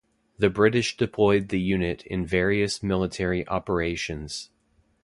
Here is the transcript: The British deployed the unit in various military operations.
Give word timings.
The 0.39 0.49
British 0.49 0.97
deployed 0.97 1.49
the 1.49 1.59
unit 1.59 2.03
in 2.07 2.25
various 2.25 2.81
military 2.81 3.47
operations. 3.47 4.49